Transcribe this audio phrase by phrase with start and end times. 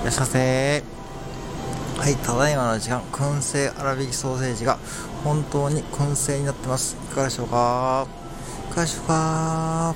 [0.00, 0.24] いらっしゃい。
[0.24, 0.82] ませ
[1.98, 4.78] はい、ただいまの時間、燻製粗挽きソーセージが
[5.22, 6.96] 本当に燻製になってます。
[7.10, 8.06] いかがでしょうか？
[8.70, 9.94] いかがでしょうか？